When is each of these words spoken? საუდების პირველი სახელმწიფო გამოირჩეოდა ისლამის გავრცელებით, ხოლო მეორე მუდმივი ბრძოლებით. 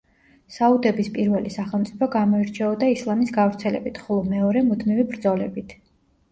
საუდების 0.53 1.09
პირველი 1.17 1.51
სახელმწიფო 1.57 2.09
გამოირჩეოდა 2.17 2.91
ისლამის 2.95 3.37
გავრცელებით, 3.37 4.03
ხოლო 4.09 4.27
მეორე 4.35 4.67
მუდმივი 4.73 5.09
ბრძოლებით. 5.15 5.81